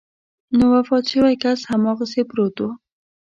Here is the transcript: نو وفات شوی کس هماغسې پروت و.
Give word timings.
نو 0.57 0.65
وفات 0.75 1.03
شوی 1.11 1.35
کس 1.43 1.59
هماغسې 1.71 2.21
پروت 2.29 2.55
و. 2.61 2.67